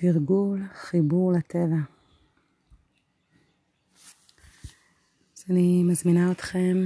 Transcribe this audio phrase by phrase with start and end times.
[0.00, 1.76] תרגול חיבור לטבע.
[5.36, 6.76] אז אני מזמינה אתכם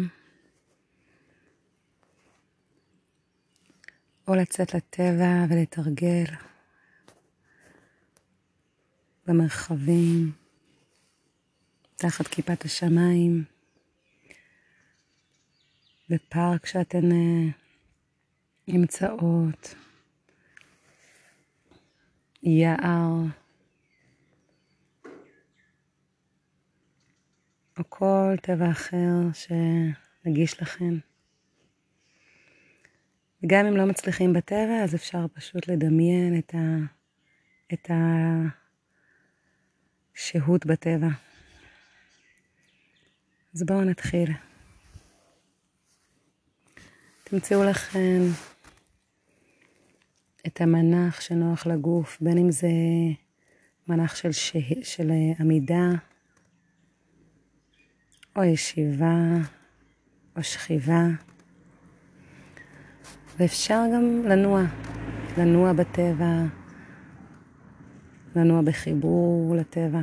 [4.29, 6.25] או לצאת לטבע ולתרגל
[9.27, 10.33] במרחבים,
[11.97, 13.45] תחת כיפת השמיים,
[16.11, 17.53] בפארק שאתן uh,
[18.69, 19.75] נמצאות,
[22.43, 23.13] יער,
[27.79, 30.99] או כל טבע אחר שנגיש לכם.
[33.43, 36.77] וגם אם לא מצליחים בטבע, אז אפשר פשוט לדמיין את, ה...
[37.73, 37.91] את
[40.15, 41.09] השהות בטבע.
[43.55, 44.33] אז בואו נתחיל.
[47.25, 48.21] תמצאו לכם
[50.47, 52.69] את המנח שנוח לגוף, בין אם זה
[53.89, 54.57] מנח של, ש...
[54.83, 55.89] של עמידה,
[58.37, 59.17] או ישיבה,
[60.37, 61.07] או שכיבה.
[63.39, 64.63] ואפשר גם לנוע,
[65.39, 66.45] לנוע בטבע,
[68.37, 70.01] לנוע בחיבור לטבע.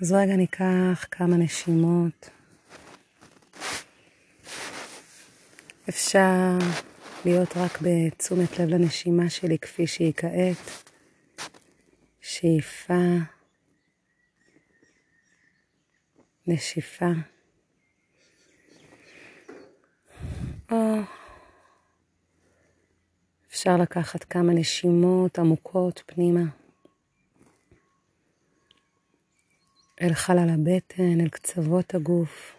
[0.00, 2.30] אז רגע ניקח כמה נשימות.
[5.88, 6.58] אפשר
[7.24, 10.90] להיות רק בתשומת לב לנשימה שלי כפי שהיא כעת.
[12.20, 12.94] שאיפה,
[16.46, 17.10] נשיפה.
[20.70, 20.76] או
[23.50, 26.67] אפשר לקחת כמה נשימות עמוקות פנימה.
[30.00, 32.54] אל חלל הבטן, אל קצוות הגוף.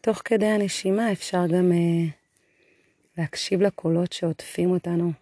[0.00, 2.10] תוך כדי הנשימה אפשר גם uh,
[3.18, 5.12] להקשיב לקולות שעוטפים אותנו,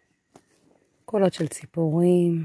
[1.05, 2.45] קולות של ציפורים,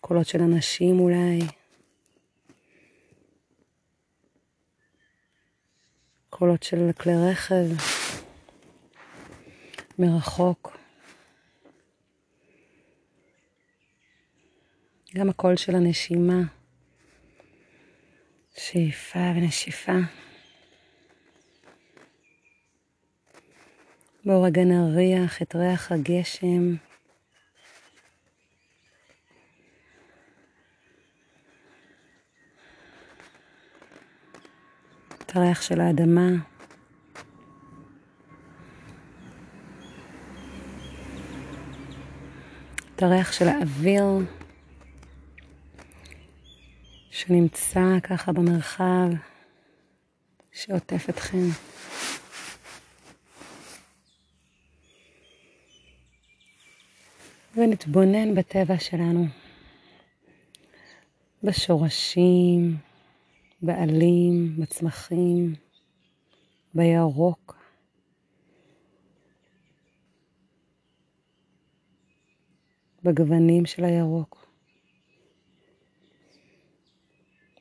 [0.00, 1.38] קולות של אנשים אולי,
[6.30, 7.66] קולות של כלי רכב.
[9.98, 10.76] מרחוק.
[15.14, 16.40] גם הקול של הנשימה,
[18.56, 19.92] שאיפה ונשיפה.
[24.24, 26.74] בואו רגע נריח את ריח הגשם.
[35.22, 36.55] את הריח של האדמה.
[42.96, 44.04] את הריח של האוויר
[47.10, 49.08] שנמצא ככה במרחב
[50.52, 51.48] שעוטף אתכם.
[57.56, 59.26] ונתבונן בטבע שלנו,
[61.42, 62.76] בשורשים,
[63.62, 65.54] בעלים, בצמחים,
[66.74, 67.55] בירוק,
[73.06, 74.46] בגוונים של הירוק,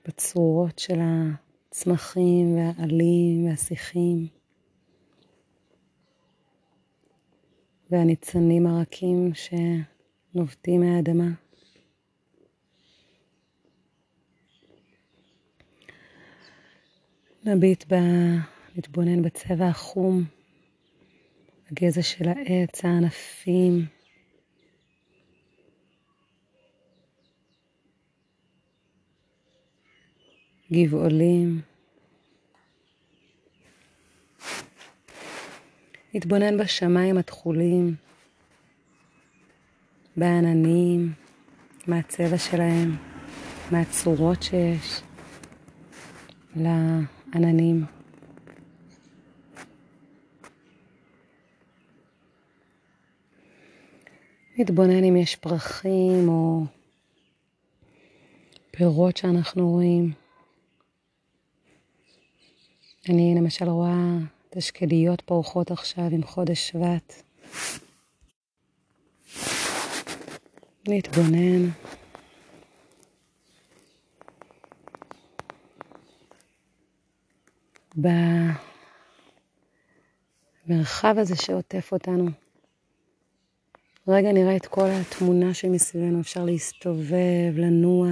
[0.08, 4.28] בצורות של הצמחים והעלים והשיחים.
[7.92, 11.30] והניצנים הרכים שנובטים מהאדמה.
[17.44, 17.96] נביט ב...
[18.78, 20.24] נתבונן בצבע החום,
[21.72, 23.86] הגזע של העץ, הענפים,
[30.76, 31.62] גבעולים.
[36.14, 37.96] נתבונן בשמיים התכולים,
[40.18, 41.14] בעננים,
[41.88, 42.96] מה הצבע שלהם,
[43.72, 45.02] מה הצורות שיש
[46.56, 47.86] לעננים.
[54.58, 56.64] נתבונן אם יש פרחים או
[58.72, 60.25] פירות שאנחנו רואים.
[63.10, 64.18] אני למשל רואה
[64.50, 67.24] את השקדיות פורחות עכשיו עם חודש שבט.
[70.88, 71.70] נתבונן.
[80.68, 82.30] במרחב הזה שעוטף אותנו,
[84.08, 88.08] רגע נראה את כל התמונה שמסביבנו, אפשר להסתובב, לנוע,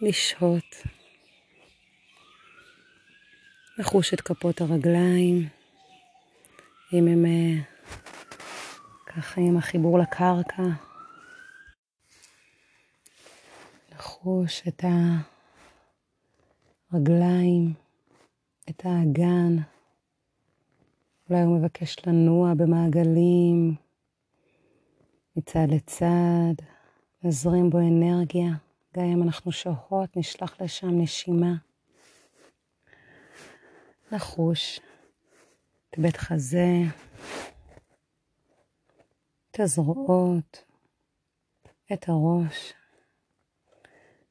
[0.00, 1.01] לשהות.
[3.78, 5.48] לחוש את כפות הרגליים,
[6.92, 7.62] אם הם אה,
[9.06, 10.62] ככה עם החיבור לקרקע.
[13.92, 14.84] לחוש את
[16.92, 17.72] הרגליים,
[18.70, 19.56] את האגן.
[21.30, 23.74] אולי הוא מבקש לנוע במעגלים,
[25.36, 26.54] מצד לצד,
[27.22, 28.50] נזרים בו אנרגיה.
[28.96, 31.71] גם אם אנחנו שוהות, נשלח לשם נשימה.
[34.12, 34.80] לחוש
[35.90, 36.66] את בית חזה,
[39.50, 40.64] את הזרועות,
[41.92, 42.72] את הראש.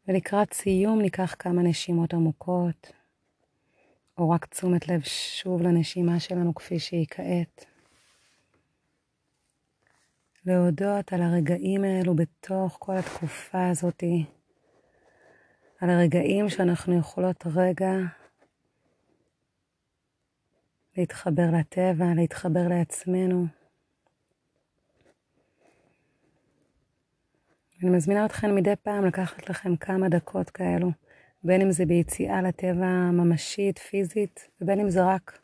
[0.07, 2.91] ולקראת סיום ניקח כמה נשימות עמוקות,
[4.17, 7.65] או רק תשומת לב שוב לנשימה שלנו כפי שהיא כעת.
[10.45, 14.25] להודות על הרגעים האלו בתוך כל התקופה הזאתי,
[15.79, 17.91] על הרגעים שאנחנו יכולות רגע
[20.97, 23.45] להתחבר לטבע, להתחבר לעצמנו.
[27.81, 30.91] אני מזמינה אתכם מדי פעם לקחת לכם כמה דקות כאלו,
[31.43, 35.39] בין אם זה ביציאה לטבע ממשית, פיזית, ובין אם זה רק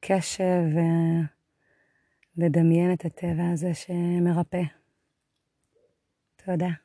[0.00, 0.62] קשב
[2.36, 4.62] ולדמיין את הטבע הזה שמרפא.
[6.36, 6.83] תודה.